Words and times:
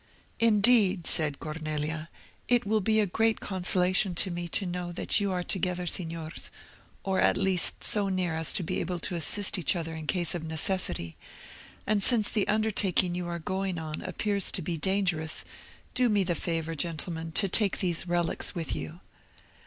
"Indeed," 0.39 1.05
said 1.05 1.39
Cornelia, 1.39 2.09
"it 2.47 2.65
will 2.65 2.81
be 2.81 2.99
a 2.99 3.05
great 3.05 3.39
consolation 3.39 4.15
to 4.15 4.31
me 4.31 4.47
to 4.47 4.65
know 4.65 4.91
that 4.91 5.19
you 5.19 5.31
are 5.31 5.43
together, 5.43 5.85
Signors, 5.85 6.49
or 7.03 7.21
at 7.21 7.37
least 7.37 7.83
so 7.83 8.09
near 8.09 8.35
as 8.35 8.51
to 8.53 8.63
be 8.63 8.79
able 8.79 8.97
to 8.97 9.13
assist 9.13 9.59
each 9.59 9.75
other 9.75 9.93
in 9.93 10.07
case 10.07 10.33
of 10.33 10.43
necessity; 10.43 11.17
and 11.85 12.03
since 12.03 12.31
the 12.31 12.47
undertaking 12.47 13.13
you 13.13 13.27
are 13.27 13.37
going 13.37 13.77
on 13.77 14.01
appears 14.01 14.51
to 14.53 14.63
be 14.63 14.75
dangerous, 14.75 15.45
do 15.93 16.09
me 16.09 16.23
the 16.23 16.33
favour, 16.33 16.73
gentlemen, 16.73 17.31
to 17.33 17.47
take 17.47 17.77
these 17.77 18.07
Relics 18.07 18.55
with 18.55 18.75
you." 18.75 19.01